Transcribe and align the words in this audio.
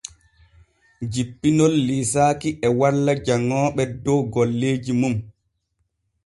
Jippinol 1.11 1.73
liisaaki 1.87 2.49
e 2.67 2.67
walla 2.79 3.13
janŋooɓe 3.25 3.83
dow 4.03 4.19
golleeji 4.33 4.91
mum. 5.01 5.15